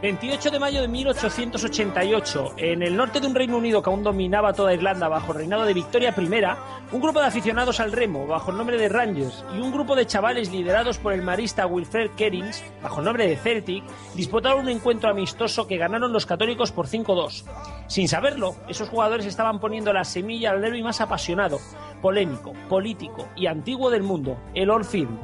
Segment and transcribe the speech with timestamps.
[0.00, 4.52] 28 de mayo de 1888, en el norte de un Reino Unido que aún dominaba
[4.52, 8.52] toda Irlanda bajo el reinado de Victoria I, un grupo de aficionados al remo bajo
[8.52, 12.62] el nombre de Rangers y un grupo de chavales liderados por el marista Wilfred Kerins
[12.80, 13.82] bajo el nombre de Celtic
[14.14, 17.42] disputaron un encuentro amistoso que ganaron los católicos por 5-2.
[17.88, 21.58] Sin saberlo, esos jugadores estaban poniendo la semilla al derby más apasionado,
[22.00, 25.18] polémico, político y antiguo del mundo, el Old Firm.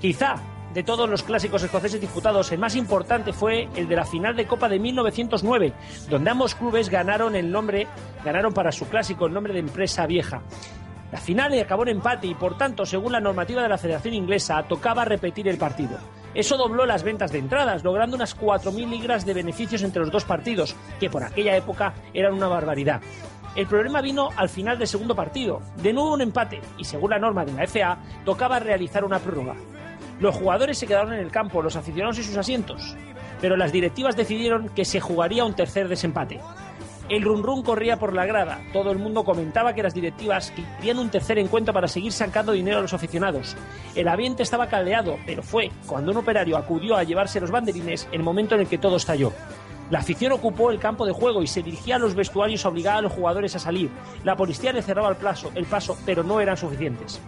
[0.00, 0.36] Quizá
[0.76, 4.46] de todos los clásicos escoceses disputados, el más importante fue el de la final de
[4.46, 5.72] Copa de 1909,
[6.10, 7.86] donde ambos clubes ganaron el nombre,
[8.22, 10.42] ganaron para su clásico el nombre de empresa vieja.
[11.10, 14.64] La final acabó en empate y, por tanto, según la normativa de la Federación Inglesa,
[14.64, 15.96] tocaba repetir el partido.
[16.34, 20.26] Eso dobló las ventas de entradas, logrando unas 4.000 libras de beneficios entre los dos
[20.26, 23.00] partidos, que por aquella época eran una barbaridad.
[23.54, 25.62] El problema vino al final del segundo partido.
[25.76, 29.54] De nuevo un empate y, según la norma de la FA, tocaba realizar una prórroga.
[30.18, 32.96] Los jugadores se quedaron en el campo, los aficionados y sus asientos,
[33.40, 36.40] pero las directivas decidieron que se jugaría un tercer desempate.
[37.10, 40.98] El run run corría por la grada, todo el mundo comentaba que las directivas querían
[40.98, 43.56] un tercer encuentro para seguir sacando dinero a los aficionados.
[43.94, 48.22] El ambiente estaba caldeado, pero fue cuando un operario acudió a llevarse los banderines el
[48.22, 49.32] momento en el que todo estalló.
[49.90, 52.96] La afición ocupó el campo de juego y se dirigía a los vestuarios a obligar
[52.96, 53.88] a los jugadores a salir.
[54.24, 55.16] La policía le cerraba el
[55.54, 57.20] el paso pero no eran suficientes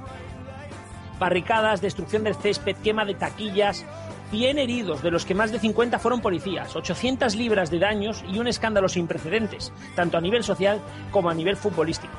[1.18, 3.84] barricadas, destrucción del césped, quema de taquillas,
[4.30, 8.38] 100 heridos, de los que más de 50 fueron policías, 800 libras de daños y
[8.38, 10.80] un escándalo sin precedentes, tanto a nivel social
[11.10, 12.12] como a nivel futbolístico.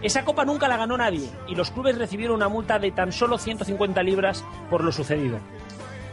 [0.00, 3.36] Esa copa nunca la ganó nadie y los clubes recibieron una multa de tan solo
[3.36, 5.40] 150 libras por lo sucedido.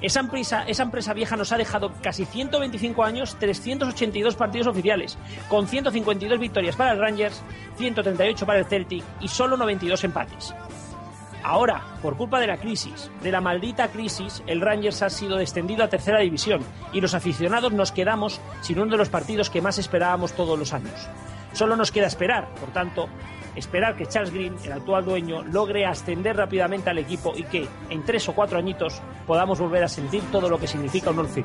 [0.01, 5.67] Esa empresa, esa empresa vieja nos ha dejado casi 125 años, 382 partidos oficiales, con
[5.67, 7.41] 152 victorias para el Rangers,
[7.77, 10.53] 138 para el Celtic y solo 92 empates.
[11.47, 15.83] Ahora, por culpa de la crisis, de la maldita crisis, el Rangers ha sido descendido
[15.83, 16.61] a tercera división
[16.91, 20.73] y los aficionados nos quedamos sin uno de los partidos que más esperábamos todos los
[20.73, 21.07] años.
[21.53, 23.07] Solo nos queda esperar, por tanto,
[23.55, 28.03] esperar que Charles Green, el actual dueño, logre ascender rápidamente al equipo y que, en
[28.03, 31.37] tres o cuatro añitos, podamos volver a sentir todo lo que significa un North